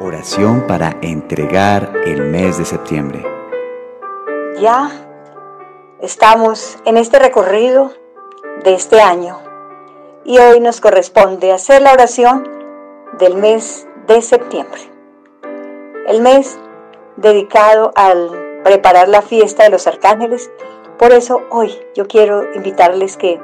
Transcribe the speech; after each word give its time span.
Oración 0.00 0.66
para 0.66 0.96
entregar 1.02 1.92
el 2.04 2.22
mes 2.22 2.58
de 2.58 2.64
septiembre. 2.64 3.24
Ya 4.56 4.90
estamos 6.00 6.78
en 6.84 6.96
este 6.96 7.20
recorrido 7.20 7.92
de 8.64 8.74
este 8.74 9.00
año 9.00 9.38
y 10.24 10.38
hoy 10.40 10.58
nos 10.58 10.80
corresponde 10.80 11.52
hacer 11.52 11.80
la 11.82 11.92
oración 11.92 12.42
del 13.20 13.36
mes 13.36 13.86
de 14.08 14.20
septiembre. 14.20 14.80
El 16.08 16.22
mes 16.22 16.58
dedicado 17.16 17.92
al 17.94 18.60
preparar 18.64 19.08
la 19.08 19.22
fiesta 19.22 19.62
de 19.62 19.70
los 19.70 19.86
arcángeles. 19.86 20.50
Por 20.98 21.12
eso 21.12 21.40
hoy 21.50 21.72
yo 21.94 22.08
quiero 22.08 22.52
invitarles 22.54 23.16
que 23.16 23.40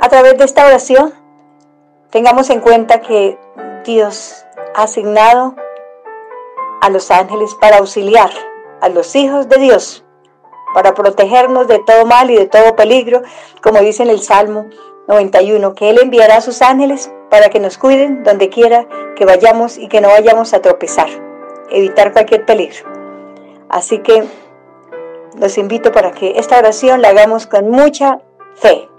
a 0.00 0.08
través 0.08 0.36
de 0.38 0.44
esta 0.44 0.66
oración 0.66 1.14
tengamos 2.10 2.50
en 2.50 2.60
cuenta 2.60 3.00
que 3.00 3.38
Dios 3.84 4.44
ha 4.74 4.82
asignado 4.82 5.54
a 6.84 6.90
los 6.90 7.10
ángeles 7.10 7.54
para 7.54 7.78
auxiliar 7.78 8.28
a 8.82 8.90
los 8.90 9.16
hijos 9.16 9.48
de 9.48 9.56
Dios, 9.56 10.04
para 10.74 10.92
protegernos 10.92 11.66
de 11.66 11.78
todo 11.78 12.04
mal 12.04 12.30
y 12.30 12.36
de 12.36 12.46
todo 12.46 12.76
peligro, 12.76 13.22
como 13.62 13.80
dice 13.80 14.02
en 14.02 14.10
el 14.10 14.20
Salmo 14.20 14.66
91, 15.08 15.74
que 15.74 15.88
Él 15.88 15.98
enviará 16.02 16.36
a 16.36 16.40
sus 16.42 16.60
ángeles 16.60 17.10
para 17.30 17.48
que 17.48 17.58
nos 17.58 17.78
cuiden 17.78 18.22
donde 18.22 18.50
quiera 18.50 18.86
que 19.16 19.24
vayamos 19.24 19.78
y 19.78 19.88
que 19.88 20.02
no 20.02 20.08
vayamos 20.08 20.52
a 20.52 20.60
tropezar, 20.60 21.08
evitar 21.70 22.12
cualquier 22.12 22.44
peligro. 22.44 22.86
Así 23.70 24.00
que 24.00 24.24
los 25.40 25.56
invito 25.56 25.90
para 25.90 26.12
que 26.12 26.32
esta 26.36 26.58
oración 26.58 27.00
la 27.00 27.08
hagamos 27.08 27.46
con 27.46 27.70
mucha 27.70 28.18
fe. 28.56 28.90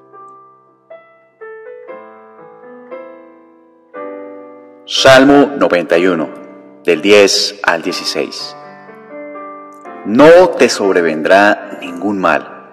Salmo 4.87 5.51
91 5.57 6.44
del 6.85 7.01
10 7.01 7.59
al 7.63 7.81
16. 7.83 8.55
No 10.05 10.49
te 10.49 10.69
sobrevendrá 10.69 11.79
ningún 11.81 12.19
mal, 12.19 12.67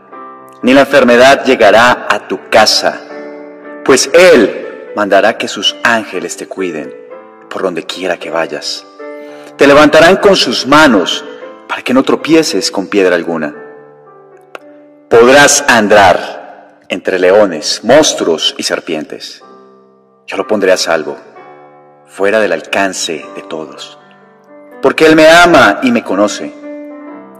ni 0.63 0.75
la 0.75 0.81
enfermedad 0.83 1.45
llegará 1.45 2.07
a 2.09 2.29
tu 2.29 2.51
casa, 2.51 3.01
pues 3.85 4.11
Él 4.13 4.91
mandará 4.95 5.39
que 5.39 5.49
sus 5.49 5.75
ángeles 5.83 6.37
te 6.37 6.47
cuiden 6.47 6.95
por 7.49 7.63
donde 7.63 7.85
quiera 7.85 8.19
que 8.19 8.31
vayas. 8.31 8.85
Te 9.57 9.67
levantarán 9.67 10.17
con 10.17 10.37
sus 10.37 10.67
manos 10.67 11.25
para 11.69 11.83
que 11.83 11.95
no 11.95 12.03
tropieces 12.03 12.71
con 12.71 12.87
piedra 12.89 13.17
alguna. 13.17 13.55
Podrás 15.09 15.65
andar 15.69 16.81
entre 16.89 17.19
leones, 17.19 17.81
monstruos 17.83 18.55
y 18.59 18.63
serpientes. 18.63 19.43
Yo 20.27 20.37
lo 20.37 20.47
pondré 20.47 20.73
a 20.73 20.77
salvo, 20.77 21.17
fuera 22.07 22.41
del 22.41 22.53
alcance 22.53 23.25
de 23.35 23.43
todos 23.43 23.99
porque 24.83 25.07
Él 25.07 25.17
me 25.17 25.29
ama 25.31 25.79
y 25.83 25.93
me 25.93 26.03
conoce. 26.03 26.53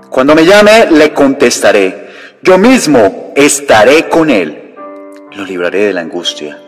Cuando 0.09 0.35
me 0.35 0.47
llame, 0.47 0.87
le 0.91 1.13
contestaré. 1.13 2.09
Yo 2.43 2.57
mismo 2.57 3.33
estaré 3.35 4.09
con 4.09 4.31
Él. 4.31 4.75
Lo 5.33 5.45
libraré 5.45 5.87
de 5.87 5.93
la 5.93 6.03
angustia 6.03 6.59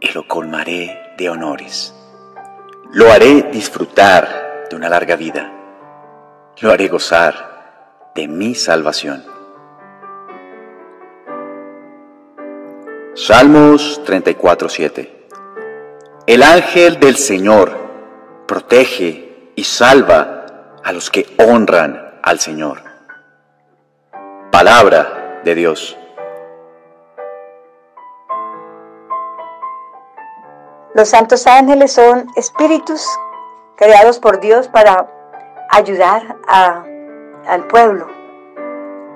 y 0.00 0.12
lo 0.12 0.26
colmaré 0.28 1.00
de 1.18 1.28
honores. 1.30 1.92
Lo 2.92 3.10
haré 3.10 3.42
disfrutar 3.52 4.64
de 4.70 4.76
una 4.76 4.88
larga 4.88 5.16
vida. 5.16 5.50
Lo 6.60 6.70
haré 6.70 6.86
gozar 6.86 8.10
de 8.14 8.28
mi 8.28 8.54
salvación. 8.54 9.24
Salmos 13.14 14.00
34:7 14.06 15.08
El 16.26 16.42
ángel 16.42 17.00
del 17.00 17.16
Señor 17.16 17.72
protege 18.46 19.33
y 19.56 19.64
salva 19.64 20.46
a 20.82 20.92
los 20.92 21.10
que 21.10 21.26
honran 21.38 22.18
al 22.22 22.38
Señor. 22.40 22.82
Palabra 24.50 25.40
de 25.44 25.54
Dios. 25.54 25.96
Los 30.94 31.08
santos 31.08 31.46
ángeles 31.46 31.92
son 31.92 32.26
espíritus 32.36 33.06
creados 33.76 34.18
por 34.20 34.40
Dios 34.40 34.68
para 34.68 35.08
ayudar 35.70 36.36
al 36.46 37.66
pueblo, 37.66 38.06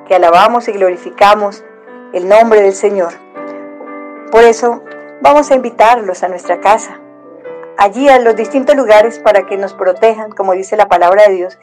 que 0.07 0.17
alabamos 0.17 0.67
y 0.69 0.73
glorificamos 0.73 1.65
el 2.13 2.29
nombre 2.29 2.63
del 2.63 2.73
Señor. 2.73 3.13
Por 4.33 4.43
eso 4.43 4.83
vamos 5.21 5.51
a 5.51 5.55
invitarlos 5.55 6.23
a 6.25 6.29
nuestra 6.29 6.61
casa 6.61 6.99
allí 7.79 8.09
a 8.09 8.19
los 8.19 8.35
distintos 8.37 8.75
lugares 8.77 9.19
para 9.21 9.47
que 9.47 9.57
nos 9.57 9.73
protejan, 9.73 10.31
como 10.33 10.53
dice 10.53 10.77
la 10.77 10.89
palabra 10.89 11.29
de 11.29 11.35
Dios, 11.35 11.59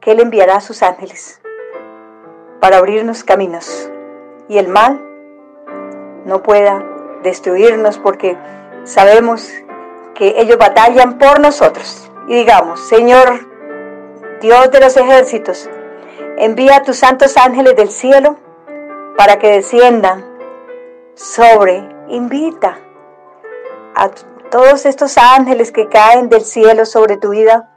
que 0.00 0.12
Él 0.12 0.20
enviará 0.20 0.56
a 0.56 0.60
sus 0.60 0.82
ángeles 0.82 1.40
para 2.60 2.78
abrirnos 2.78 3.24
caminos 3.24 3.90
y 4.48 4.58
el 4.58 4.68
mal 4.68 5.00
no 6.24 6.42
pueda 6.44 6.84
destruirnos 7.24 7.98
porque 7.98 8.36
sabemos 8.84 9.50
que 10.14 10.40
ellos 10.40 10.58
batallan 10.58 11.18
por 11.18 11.40
nosotros. 11.40 12.08
Y 12.28 12.36
digamos, 12.36 12.88
Señor 12.88 13.40
Dios 14.40 14.70
de 14.70 14.80
los 14.80 14.96
ejércitos, 14.96 15.68
envía 16.38 16.76
a 16.76 16.82
tus 16.82 16.96
santos 16.98 17.36
ángeles 17.36 17.74
del 17.76 17.90
cielo 17.90 18.36
para 19.18 19.38
que 19.38 19.50
desciendan 19.50 20.24
sobre, 21.14 21.82
invita 22.08 22.78
a 23.94 24.08
tu 24.08 24.31
todos 24.52 24.84
estos 24.84 25.16
ángeles 25.16 25.72
que 25.72 25.88
caen 25.88 26.28
del 26.28 26.42
cielo 26.42 26.84
sobre 26.84 27.16
tu 27.16 27.30
vida, 27.30 27.70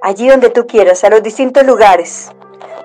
allí 0.00 0.26
donde 0.30 0.48
tú 0.48 0.66
quieras, 0.66 1.04
a 1.04 1.10
los 1.10 1.22
distintos 1.22 1.64
lugares, 1.66 2.32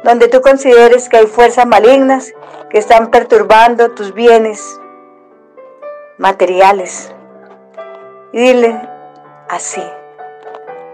donde 0.03 0.28
tú 0.28 0.41
consideres 0.41 1.08
que 1.08 1.16
hay 1.16 1.28
fuerzas 1.28 1.66
malignas 1.66 2.34
que 2.69 2.78
están 2.78 3.07
perturbando 3.09 3.88
tus 3.91 4.13
bienes 4.13 4.62
materiales. 6.18 7.16
Y 8.34 8.41
dile 8.41 8.81
así, 9.50 9.81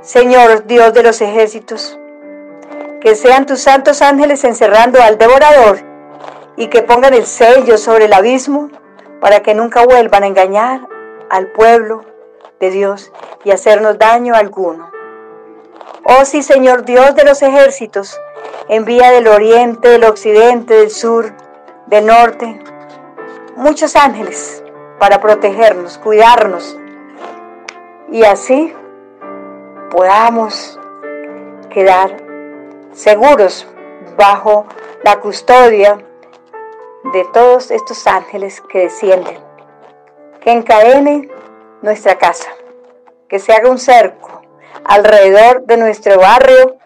Señor 0.01 0.67
Dios 0.67 0.93
de 0.93 1.01
los 1.01 1.21
ejércitos, 1.21 1.97
que 3.01 3.15
sean 3.15 3.47
tus 3.47 3.61
santos 3.61 4.03
ángeles 4.03 4.43
encerrando 4.43 5.01
al 5.01 5.17
devorador 5.17 5.79
y 6.55 6.67
que 6.67 6.83
pongan 6.83 7.15
el 7.15 7.25
sello 7.25 7.79
sobre 7.79 8.05
el 8.05 8.13
abismo 8.13 8.69
para 9.19 9.39
que 9.39 9.55
nunca 9.55 9.83
vuelvan 9.85 10.21
a 10.21 10.27
engañar 10.27 10.81
al 11.31 11.47
pueblo 11.47 12.12
de 12.59 12.71
Dios 12.71 13.11
y 13.43 13.51
hacernos 13.51 13.97
daño 13.99 14.35
alguno. 14.35 14.91
Oh 16.05 16.25
sí, 16.25 16.41
Señor 16.43 16.83
Dios 16.85 17.15
de 17.15 17.23
los 17.23 17.41
ejércitos, 17.41 18.19
envía 18.67 19.11
del 19.11 19.27
oriente, 19.27 19.89
del 19.89 20.03
occidente, 20.03 20.75
del 20.75 20.89
sur, 20.91 21.33
del 21.87 22.05
norte, 22.05 22.61
muchos 23.55 23.95
ángeles 23.95 24.63
para 24.99 25.21
protegernos, 25.21 25.97
cuidarnos 25.97 26.77
y 28.11 28.23
así 28.23 28.73
podamos 29.91 30.79
quedar 31.69 32.17
seguros 32.91 33.67
bajo 34.17 34.65
la 35.03 35.19
custodia 35.19 35.97
de 37.13 37.25
todos 37.33 37.69
estos 37.71 38.05
ángeles 38.07 38.61
que 38.69 38.79
descienden, 38.79 39.37
que 40.41 40.51
encadenen 40.51 41.29
nuestra 41.83 42.17
casa, 42.17 42.49
que 43.29 43.37
se 43.39 43.53
haga 43.53 43.69
un 43.69 43.77
cerco 43.77 44.41
alrededor 44.85 45.63
de 45.65 45.77
nuestro 45.77 46.17
barrio, 46.19 46.77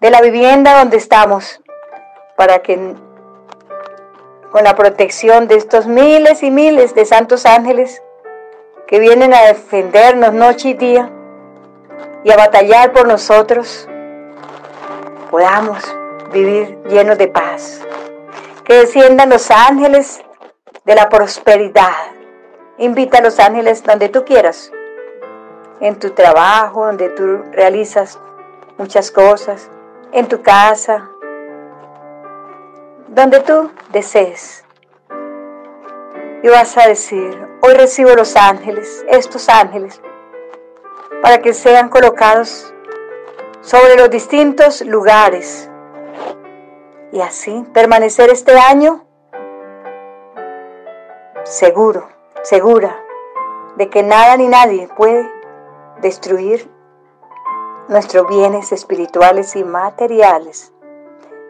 de 0.00 0.10
la 0.10 0.20
vivienda 0.20 0.76
donde 0.78 0.96
estamos, 0.98 1.60
para 2.36 2.58
que 2.58 2.76
con 4.50 4.64
la 4.64 4.74
protección 4.74 5.46
de 5.48 5.54
estos 5.54 5.86
miles 5.86 6.42
y 6.42 6.50
miles 6.50 6.94
de 6.94 7.04
santos 7.04 7.46
ángeles 7.46 8.02
que 8.86 8.98
vienen 8.98 9.32
a 9.32 9.42
defendernos 9.42 10.32
noche 10.34 10.70
y 10.70 10.74
día 10.74 11.10
y 12.24 12.30
a 12.32 12.36
batallar 12.36 12.92
por 12.92 13.06
nosotros, 13.06 13.88
podamos 15.30 15.78
vivir 16.32 16.78
llenos 16.88 17.16
de 17.16 17.28
paz. 17.28 17.80
Que 18.64 18.74
desciendan 18.74 19.30
los 19.30 19.48
ángeles 19.52 20.20
de 20.84 20.94
la 20.96 21.08
prosperidad, 21.08 21.92
Invita 22.78 23.18
a 23.18 23.22
los 23.22 23.40
ángeles 23.40 23.82
donde 23.84 24.10
tú 24.10 24.26
quieras, 24.26 24.70
en 25.80 25.98
tu 25.98 26.10
trabajo, 26.10 26.84
donde 26.84 27.08
tú 27.08 27.42
realizas 27.52 28.18
muchas 28.76 29.10
cosas, 29.10 29.70
en 30.12 30.28
tu 30.28 30.42
casa, 30.42 31.08
donde 33.08 33.40
tú 33.40 33.70
desees. 33.92 34.62
Y 36.42 36.48
vas 36.48 36.76
a 36.76 36.86
decir, 36.86 37.48
hoy 37.62 37.72
recibo 37.72 38.10
los 38.10 38.36
ángeles, 38.36 39.06
estos 39.08 39.48
ángeles, 39.48 40.02
para 41.22 41.38
que 41.38 41.54
sean 41.54 41.88
colocados 41.88 42.74
sobre 43.62 43.96
los 43.96 44.10
distintos 44.10 44.82
lugares. 44.84 45.70
Y 47.10 47.22
así 47.22 47.64
permanecer 47.72 48.28
este 48.28 48.52
año 48.58 49.06
seguro 51.44 52.14
segura 52.48 52.96
de 53.76 53.90
que 53.90 54.04
nada 54.04 54.36
ni 54.36 54.46
nadie 54.46 54.88
puede 54.96 55.28
destruir 56.00 56.70
nuestros 57.88 58.28
bienes 58.28 58.70
espirituales 58.70 59.56
y 59.56 59.64
materiales. 59.64 60.72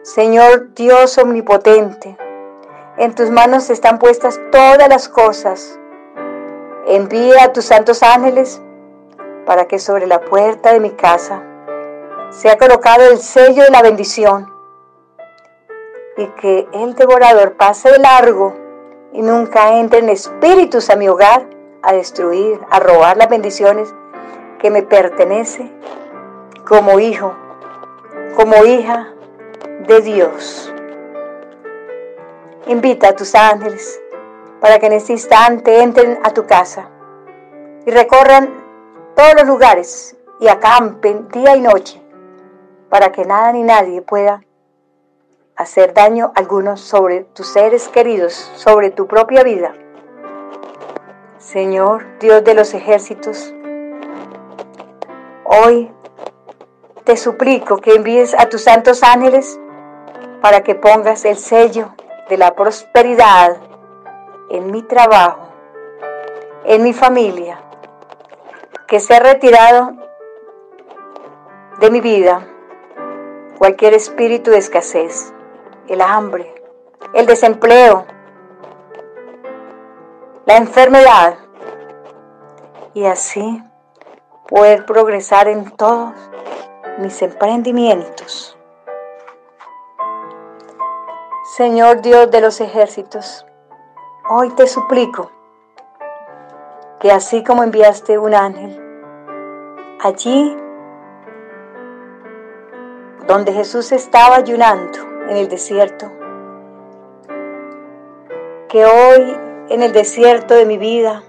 Señor 0.01 0.73
Dios 0.73 1.17
omnipotente, 1.19 2.17
en 2.97 3.13
tus 3.13 3.29
manos 3.29 3.69
están 3.69 3.99
puestas 3.99 4.39
todas 4.51 4.89
las 4.89 5.07
cosas. 5.07 5.79
Envía 6.87 7.43
a 7.43 7.53
tus 7.53 7.65
santos 7.65 8.01
ángeles 8.01 8.59
para 9.45 9.65
que 9.67 9.77
sobre 9.77 10.07
la 10.07 10.21
puerta 10.21 10.73
de 10.73 10.79
mi 10.79 10.91
casa 10.91 11.43
sea 12.31 12.57
colocado 12.57 13.03
el 13.11 13.19
sello 13.19 13.63
de 13.65 13.69
la 13.71 13.83
bendición 13.83 14.51
y 16.17 16.25
que 16.41 16.67
el 16.73 16.95
devorador 16.95 17.53
pase 17.55 17.91
de 17.91 17.99
largo 17.99 18.66
y 19.17 19.21
nunca 19.23 19.79
entren 19.79 20.09
espíritus 20.09 20.91
a 20.91 20.95
mi 20.95 21.09
hogar 21.09 21.49
a 21.81 21.91
destruir, 21.91 22.59
a 22.69 22.79
robar 22.79 23.17
las 23.17 23.27
bendiciones 23.27 23.91
que 24.59 24.69
me 24.69 24.83
pertenece 24.83 25.71
como 26.67 26.99
hijo, 26.99 27.33
como 28.35 28.63
hija 28.63 29.15
de 29.87 30.01
Dios. 30.01 30.71
Invita 32.67 33.09
a 33.09 33.15
tus 33.15 33.33
ángeles 33.33 33.99
para 34.61 34.77
que 34.77 34.85
en 34.85 34.93
este 34.93 35.13
instante 35.13 35.81
entren 35.81 36.19
a 36.23 36.29
tu 36.31 36.45
casa 36.45 36.87
y 37.87 37.89
recorran 37.89 38.53
todos 39.15 39.33
los 39.35 39.47
lugares 39.47 40.15
y 40.39 40.47
acampen 40.47 41.27
día 41.29 41.55
y 41.55 41.61
noche 41.61 41.99
para 42.89 43.11
que 43.11 43.25
nada 43.25 43.51
ni 43.51 43.63
nadie 43.63 44.03
pueda 44.03 44.41
hacer 45.57 45.93
daño 45.95 46.31
alguno 46.35 46.77
sobre 46.77 47.21
tus 47.23 47.47
seres 47.47 47.89
queridos, 47.89 48.33
sobre 48.55 48.91
tu 48.91 49.07
propia 49.07 49.43
vida. 49.43 49.73
Señor, 51.39 52.05
Dios 52.19 52.43
de 52.43 52.53
los 52.53 52.73
ejércitos, 52.75 53.53
hoy 55.43 55.91
te 57.03 57.17
suplico 57.17 57.77
que 57.77 57.95
envíes 57.95 58.35
a 58.37 58.47
tus 58.49 58.63
santos 58.63 59.01
ángeles 59.01 59.59
para 60.41 60.61
que 60.61 60.75
pongas 60.75 61.25
el 61.25 61.37
sello 61.37 61.95
de 62.29 62.37
la 62.37 62.53
prosperidad 62.53 63.57
en 64.51 64.69
mi 64.71 64.83
trabajo, 64.83 65.47
en 66.65 66.83
mi 66.83 66.93
familia, 66.93 67.59
que 68.87 68.99
sea 68.99 69.19
retirado 69.21 69.93
de 71.79 71.89
mi 71.89 71.99
vida 71.99 72.45
cualquier 73.57 73.95
espíritu 73.95 74.51
de 74.51 74.57
escasez, 74.59 75.33
el 75.87 76.01
hambre, 76.01 76.53
el 77.13 77.25
desempleo, 77.25 78.05
la 80.45 80.57
enfermedad 80.57 81.35
y 82.93 83.05
así 83.05 83.61
poder 84.47 84.85
progresar 84.85 85.47
en 85.47 85.71
todos 85.71 86.11
mis 86.99 87.21
emprendimientos. 87.21 88.57
Señor 91.55 92.01
Dios 92.01 92.29
de 92.31 92.41
los 92.41 92.59
ejércitos, 92.61 93.45
hoy 94.29 94.49
te 94.51 94.67
suplico 94.67 95.31
que 96.99 97.11
así 97.11 97.43
como 97.43 97.63
enviaste 97.63 98.17
un 98.17 98.33
ángel, 98.33 98.79
allí 100.01 100.57
donde 103.27 103.51
Jesús 103.53 103.91
estaba 103.91 104.37
ayunando, 104.37 104.97
en 105.29 105.37
el 105.37 105.49
desierto. 105.49 106.11
Que 108.69 108.85
hoy 108.85 109.35
en 109.69 109.81
el 109.83 109.91
desierto 109.91 110.53
de 110.53 110.65
mi 110.65 110.77
vida, 110.77 111.23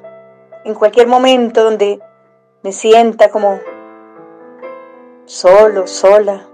en 0.65 0.75
cualquier 0.75 1.07
momento 1.09 1.65
donde 1.65 2.01
me 2.63 2.73
sienta 2.73 3.31
como 3.31 3.61
solo, 5.25 5.87
sola, 5.87 6.47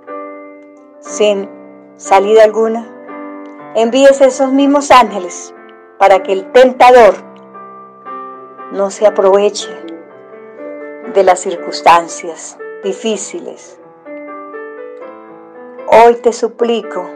sin 1.01 1.49
salida 1.97 2.45
alguna, 2.45 2.87
envíes 3.75 4.21
esos 4.21 4.51
mismos 4.53 4.91
ángeles 4.91 5.55
para 5.99 6.23
que 6.23 6.33
el 6.33 6.51
tentador 6.53 7.15
no 8.73 8.91
se 8.91 9.07
aproveche 9.07 9.69
de 11.15 11.23
las 11.23 11.41
circunstancias 11.41 12.59
difíciles. 12.83 13.79
Hoy 16.05 16.15
te 16.17 16.33
suplico 16.33 17.07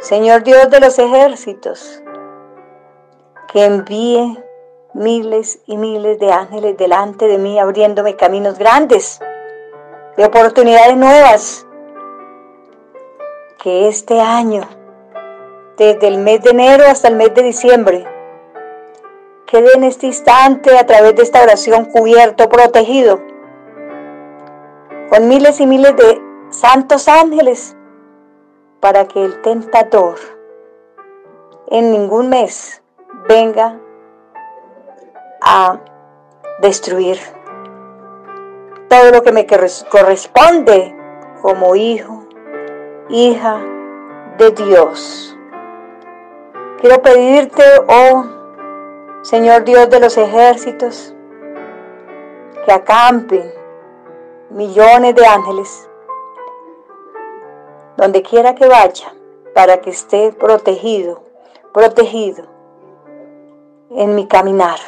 Señor 0.00 0.44
Dios 0.44 0.70
de 0.70 0.78
los 0.78 0.96
ejércitos, 0.98 2.00
que 3.52 3.64
envíe 3.64 4.38
miles 4.94 5.60
y 5.66 5.76
miles 5.76 6.20
de 6.20 6.30
ángeles 6.30 6.76
delante 6.76 7.26
de 7.26 7.36
mí, 7.36 7.58
abriéndome 7.58 8.14
caminos 8.14 8.58
grandes, 8.58 9.18
de 10.16 10.24
oportunidades 10.24 10.96
nuevas. 10.96 11.66
Que 13.60 13.88
este 13.88 14.20
año, 14.20 14.62
desde 15.76 16.06
el 16.06 16.18
mes 16.18 16.42
de 16.44 16.50
enero 16.50 16.84
hasta 16.86 17.08
el 17.08 17.16
mes 17.16 17.34
de 17.34 17.42
diciembre, 17.42 18.04
quede 19.48 19.72
en 19.74 19.82
este 19.82 20.06
instante 20.06 20.78
a 20.78 20.86
través 20.86 21.16
de 21.16 21.22
esta 21.24 21.42
oración 21.42 21.86
cubierto, 21.86 22.48
protegido, 22.48 23.18
con 25.10 25.26
miles 25.26 25.58
y 25.60 25.66
miles 25.66 25.96
de 25.96 26.20
santos 26.50 27.08
ángeles 27.08 27.74
para 28.80 29.06
que 29.08 29.24
el 29.24 29.40
tentador 29.42 30.16
en 31.68 31.90
ningún 31.90 32.28
mes 32.28 32.82
venga 33.28 33.76
a 35.42 35.78
destruir 36.60 37.18
todo 38.88 39.10
lo 39.10 39.22
que 39.22 39.32
me 39.32 39.46
corresponde 39.46 40.96
como 41.42 41.74
hijo, 41.76 42.24
hija 43.08 43.58
de 44.38 44.50
Dios. 44.52 45.36
Quiero 46.80 47.02
pedirte, 47.02 47.62
oh 47.88 48.24
Señor 49.22 49.64
Dios 49.64 49.90
de 49.90 50.00
los 50.00 50.16
ejércitos, 50.16 51.14
que 52.64 52.72
acampen 52.72 53.50
millones 54.50 55.14
de 55.16 55.26
ángeles 55.26 55.87
donde 57.98 58.22
quiera 58.22 58.54
que 58.54 58.68
vaya, 58.68 59.12
para 59.56 59.80
que 59.80 59.90
esté 59.90 60.30
protegido, 60.32 61.24
protegido 61.74 62.44
en 63.90 64.14
mi 64.14 64.28
caminar 64.28 64.78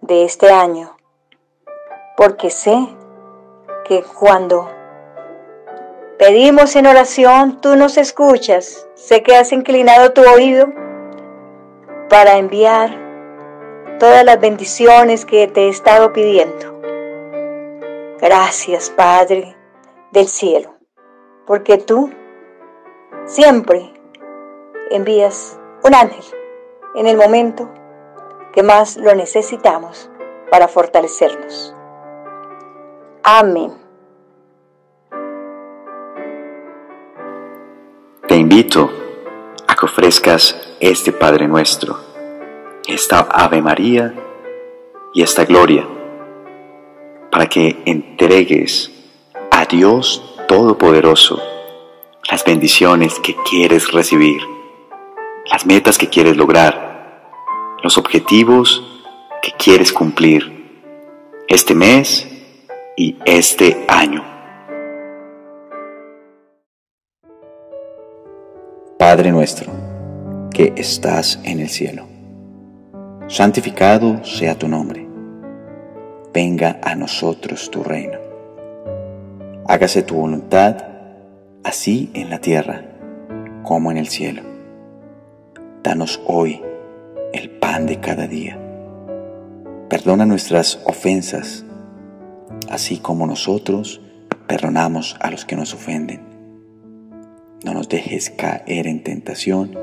de 0.00 0.24
este 0.24 0.48
año, 0.50 0.96
porque 2.16 2.48
sé 2.48 2.74
que 3.84 4.02
cuando 4.18 4.70
pedimos 6.18 6.76
en 6.76 6.86
oración, 6.86 7.60
tú 7.60 7.76
nos 7.76 7.98
escuchas, 7.98 8.88
sé 8.94 9.22
que 9.22 9.36
has 9.36 9.52
inclinado 9.52 10.14
tu 10.14 10.22
oído 10.22 10.64
para 12.08 12.38
enviar 12.38 12.88
todas 14.00 14.24
las 14.24 14.40
bendiciones 14.40 15.26
que 15.26 15.46
te 15.46 15.66
he 15.66 15.68
estado 15.68 16.10
pidiendo. 16.14 16.72
Gracias, 18.18 18.88
Padre 18.88 19.54
del 20.10 20.26
cielo 20.26 20.77
porque 21.48 21.78
tú 21.78 22.12
siempre 23.24 23.90
envías 24.90 25.58
un 25.82 25.94
ángel 25.94 26.22
en 26.94 27.06
el 27.06 27.16
momento 27.16 27.68
que 28.52 28.62
más 28.62 28.98
lo 28.98 29.14
necesitamos 29.14 30.10
para 30.50 30.68
fortalecernos. 30.68 31.74
Amén. 33.22 33.72
Te 38.26 38.36
invito 38.36 38.90
a 39.66 39.74
que 39.74 39.86
ofrezcas 39.86 40.76
este 40.80 41.12
Padre 41.12 41.48
nuestro, 41.48 41.96
esta 42.86 43.20
Ave 43.20 43.62
María 43.62 44.12
y 45.14 45.22
esta 45.22 45.46
Gloria, 45.46 45.86
para 47.30 47.46
que 47.46 47.82
entregues 47.86 48.90
a 49.50 49.64
Dios 49.64 50.36
Todopoderoso, 50.48 51.38
las 52.30 52.42
bendiciones 52.42 53.20
que 53.22 53.36
quieres 53.50 53.92
recibir, 53.92 54.40
las 55.52 55.66
metas 55.66 55.98
que 55.98 56.08
quieres 56.08 56.38
lograr, 56.38 57.26
los 57.82 57.98
objetivos 57.98 58.82
que 59.42 59.52
quieres 59.58 59.92
cumplir 59.92 60.70
este 61.48 61.74
mes 61.74 62.26
y 62.96 63.14
este 63.26 63.84
año. 63.88 64.24
Padre 68.98 69.30
nuestro, 69.32 69.70
que 70.50 70.72
estás 70.76 71.38
en 71.44 71.60
el 71.60 71.68
cielo, 71.68 72.06
santificado 73.26 74.24
sea 74.24 74.58
tu 74.58 74.66
nombre, 74.66 75.06
venga 76.32 76.80
a 76.82 76.94
nosotros 76.94 77.70
tu 77.70 77.84
reino 77.84 78.17
hágase 79.68 80.02
tu 80.02 80.14
voluntad, 80.16 80.78
así 81.62 82.10
en 82.14 82.30
la 82.30 82.38
tierra 82.40 82.84
como 83.62 83.90
en 83.92 83.98
el 83.98 84.08
cielo. 84.08 84.42
Danos 85.82 86.20
hoy 86.26 86.60
el 87.34 87.50
pan 87.50 87.84
de 87.84 88.00
cada 88.00 88.26
día. 88.26 88.58
Perdona 89.90 90.24
nuestras 90.24 90.80
ofensas, 90.86 91.66
así 92.70 92.98
como 92.98 93.26
nosotros 93.26 94.00
perdonamos 94.46 95.16
a 95.20 95.30
los 95.30 95.44
que 95.44 95.54
nos 95.54 95.74
ofenden. 95.74 96.22
No 97.62 97.74
nos 97.74 97.90
dejes 97.90 98.30
caer 98.30 98.86
en 98.86 99.02
tentación 99.04 99.76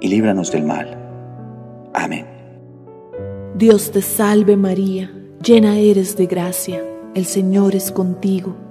y 0.00 0.08
líbranos 0.08 0.52
del 0.52 0.64
mal. 0.64 0.98
Amén. 1.94 2.26
Dios 3.54 3.92
te 3.92 4.02
salve 4.02 4.58
María, 4.58 5.10
llena 5.42 5.78
eres 5.78 6.18
de 6.18 6.26
gracia, 6.26 6.82
el 7.14 7.24
Señor 7.24 7.74
es 7.74 7.92
contigo. 7.92 8.68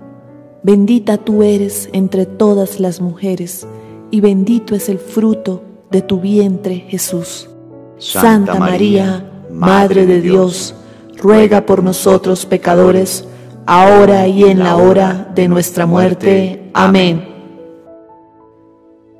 Bendita 0.61 1.17
tú 1.17 1.41
eres 1.41 1.89
entre 1.93 2.25
todas 2.25 2.81
las 2.81 2.99
mujeres, 2.99 3.65
y 4.11 4.19
bendito 4.19 4.75
es 4.75 4.89
el 4.89 4.99
fruto 4.99 5.63
de 5.89 6.01
tu 6.01 6.19
vientre, 6.19 6.75
Jesús. 6.89 7.49
Santa 7.97 8.55
María, 8.55 9.25
Madre 9.49 10.05
de 10.05 10.21
Dios, 10.21 10.75
ruega 11.17 11.65
por 11.65 11.81
nosotros 11.81 12.45
pecadores, 12.45 13.25
ahora 13.65 14.27
y 14.27 14.43
en 14.43 14.59
la 14.59 14.75
hora 14.75 15.31
de 15.33 15.47
nuestra 15.47 15.85
muerte. 15.85 16.69
Amén. 16.73 17.23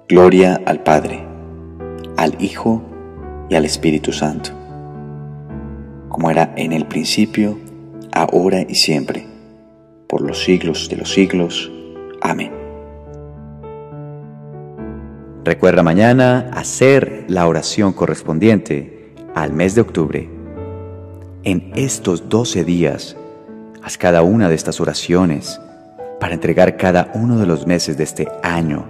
Gloria 0.09 0.59
al 0.65 0.83
Padre, 0.83 1.23
al 2.17 2.35
Hijo 2.43 2.81
y 3.49 3.55
al 3.55 3.63
Espíritu 3.63 4.11
Santo, 4.11 4.49
como 6.09 6.29
era 6.29 6.53
en 6.57 6.73
el 6.73 6.85
principio, 6.85 7.57
ahora 8.11 8.59
y 8.67 8.75
siempre 8.75 9.28
por 10.09 10.21
los 10.21 10.43
siglos 10.43 10.89
de 10.89 10.97
los 10.97 11.11
siglos. 11.13 11.71
Amén. 12.19 12.51
Recuerda 15.45 15.83
mañana 15.83 16.49
hacer 16.51 17.25
la 17.27 17.47
oración 17.47 17.93
correspondiente 17.93 19.13
al 19.35 19.53
mes 19.53 19.75
de 19.75 19.81
octubre. 19.81 20.27
En 21.43 21.71
estos 21.75 22.27
12 22.27 22.65
días, 22.65 23.15
haz 23.83 23.97
cada 23.97 24.23
una 24.23 24.49
de 24.49 24.55
estas 24.55 24.81
oraciones 24.81 25.61
para 26.19 26.33
entregar 26.33 26.75
cada 26.75 27.11
uno 27.13 27.37
de 27.37 27.45
los 27.45 27.65
meses 27.67 27.95
de 27.97 28.03
este 28.03 28.27
año 28.43 28.83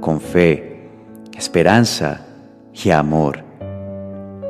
con 0.00 0.20
fe, 0.20 0.86
esperanza 1.36 2.24
y 2.72 2.90
amor. 2.90 3.44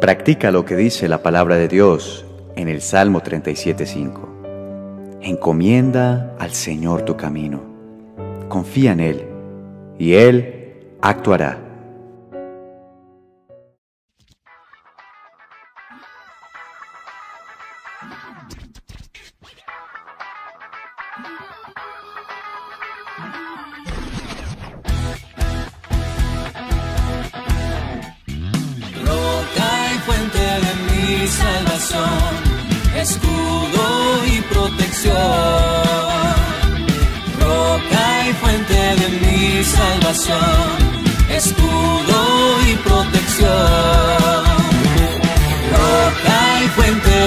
Practica 0.00 0.50
lo 0.50 0.64
que 0.64 0.76
dice 0.76 1.08
la 1.08 1.22
palabra 1.22 1.56
de 1.56 1.68
Dios 1.68 2.24
en 2.54 2.68
el 2.68 2.82
Salmo 2.82 3.22
37.5. 3.22 4.31
Encomienda 5.24 6.34
al 6.40 6.50
Señor 6.50 7.02
tu 7.02 7.16
camino. 7.16 7.60
Confía 8.48 8.90
en 8.90 8.98
Él 8.98 9.24
y 9.96 10.14
Él 10.14 10.96
actuará. 11.00 11.71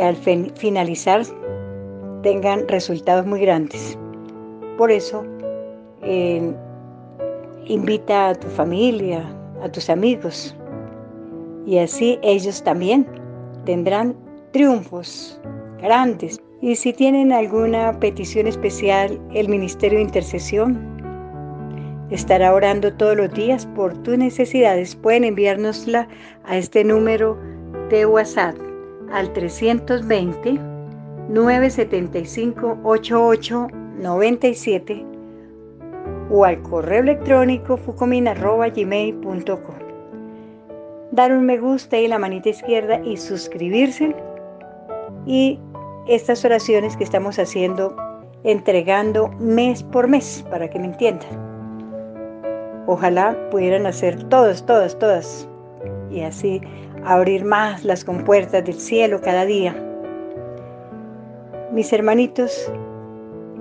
al 0.00 0.16
finalizar 0.16 1.22
tengan 2.22 2.66
resultados 2.68 3.26
muy 3.26 3.40
grandes. 3.40 3.98
Por 4.78 4.90
eso, 4.90 5.24
eh, 6.02 6.54
invita 7.66 8.30
a 8.30 8.34
tu 8.34 8.46
familia, 8.48 9.24
a 9.62 9.68
tus 9.68 9.90
amigos, 9.90 10.54
y 11.66 11.78
así 11.78 12.18
ellos 12.22 12.62
también 12.62 13.06
tendrán 13.64 14.16
triunfos 14.52 15.38
grandes. 15.78 16.40
Y 16.60 16.76
si 16.76 16.92
tienen 16.92 17.32
alguna 17.32 17.98
petición 17.98 18.46
especial, 18.46 19.20
el 19.34 19.48
Ministerio 19.48 19.98
de 19.98 20.04
Intercesión 20.04 20.90
estará 22.10 22.52
orando 22.54 22.92
todos 22.92 23.16
los 23.16 23.32
días 23.32 23.66
por 23.74 23.96
tus 24.02 24.16
necesidades. 24.16 24.94
Pueden 24.96 25.24
enviárnosla 25.24 26.08
a 26.44 26.56
este 26.56 26.84
número 26.84 27.36
de 27.88 28.06
WhatsApp 28.06 28.54
al 29.12 29.32
320 29.32 30.58
975 31.28 33.68
97 34.00 35.06
o 36.30 36.44
al 36.44 36.62
correo 36.62 37.00
electrónico 37.02 37.76
fucomin.gmail.com. 37.76 39.74
Dar 41.12 41.32
un 41.32 41.44
me 41.44 41.58
gusta 41.58 41.98
y 41.98 42.08
la 42.08 42.18
manita 42.18 42.48
izquierda 42.48 43.00
y 43.04 43.16
suscribirse. 43.18 44.16
Y 45.26 45.60
estas 46.08 46.44
oraciones 46.46 46.96
que 46.96 47.04
estamos 47.04 47.38
haciendo, 47.38 47.94
entregando 48.44 49.28
mes 49.38 49.82
por 49.82 50.08
mes, 50.08 50.44
para 50.50 50.68
que 50.70 50.78
me 50.78 50.86
entiendan. 50.86 51.28
Ojalá 52.86 53.36
pudieran 53.50 53.84
hacer 53.86 54.22
todos, 54.24 54.64
todas, 54.64 54.98
todas. 54.98 55.46
Y 56.10 56.22
así 56.22 56.62
abrir 57.04 57.44
más 57.44 57.84
las 57.84 58.04
compuertas 58.04 58.64
del 58.64 58.74
cielo 58.74 59.20
cada 59.20 59.44
día. 59.44 59.74
Mis 61.72 61.92
hermanitos, 61.92 62.70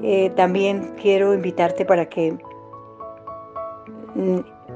eh, 0.03 0.29
también 0.35 0.93
quiero 1.01 1.33
invitarte 1.33 1.85
para 1.85 2.05
que 2.07 2.37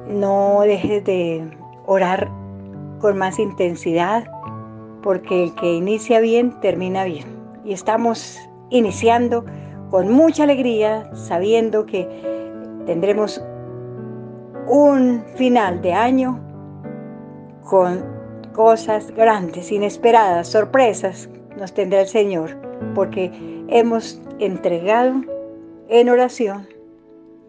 no 0.07 0.61
dejes 0.61 1.03
de 1.03 1.45
orar 1.85 2.29
con 2.99 3.17
más 3.17 3.37
intensidad, 3.39 4.25
porque 5.03 5.45
el 5.45 5.55
que 5.55 5.73
inicia 5.73 6.19
bien, 6.19 6.57
termina 6.61 7.03
bien. 7.03 7.25
Y 7.65 7.73
estamos 7.73 8.39
iniciando 8.69 9.45
con 9.91 10.11
mucha 10.11 10.43
alegría, 10.43 11.09
sabiendo 11.13 11.85
que 11.85 12.05
tendremos 12.85 13.43
un 14.67 15.23
final 15.35 15.81
de 15.81 15.93
año 15.93 16.39
con 17.69 18.14
cosas 18.55 19.11
grandes, 19.11 19.69
inesperadas, 19.71 20.47
sorpresas 20.47 21.29
nos 21.57 21.73
tendrá 21.73 21.99
el 22.01 22.07
Señor, 22.07 22.51
porque 22.95 23.29
hemos 23.67 24.19
entregado 24.39 25.21
en 25.89 26.09
oración 26.09 26.65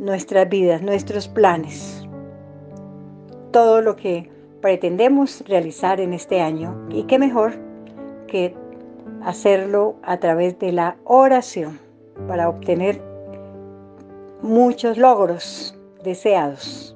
nuestras 0.01 0.49
vidas, 0.49 0.83
nuestros 0.83 1.29
planes, 1.29 2.05
todo 3.53 3.81
lo 3.83 3.95
que 3.97 4.29
pretendemos 4.61 5.45
realizar 5.47 6.01
en 6.01 6.13
este 6.13 6.41
año. 6.41 6.77
Y 6.91 7.05
qué 7.05 7.19
mejor 7.21 7.53
que 8.27 8.55
hacerlo 9.25 9.95
a 10.03 10.19
través 10.19 10.59
de 10.59 10.73
la 10.73 10.97
oración 11.05 11.79
para 12.27 12.49
obtener 12.49 13.01
muchos 14.43 14.99
logros 14.99 15.79
deseados. 16.03 16.96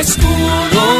escudo 0.00 0.97